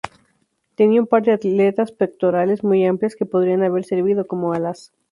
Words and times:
Tenía 0.73 0.99
un 0.99 1.05
par 1.05 1.21
de 1.21 1.33
aletas 1.33 1.91
pectorales 1.91 2.63
muy 2.63 2.85
amplias 2.87 3.15
que 3.15 3.27
podrían 3.27 3.61
haber 3.61 3.83
servido 3.85 4.25
como 4.25 4.51
alas. 4.51 4.91